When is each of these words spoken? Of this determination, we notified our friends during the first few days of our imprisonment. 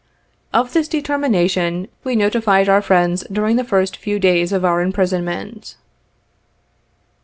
Of 0.51 0.73
this 0.73 0.87
determination, 0.87 1.87
we 2.03 2.15
notified 2.15 2.67
our 2.67 2.81
friends 2.81 3.23
during 3.31 3.55
the 3.55 3.63
first 3.63 3.97
few 3.97 4.17
days 4.17 4.51
of 4.51 4.65
our 4.65 4.81
imprisonment. 4.81 5.75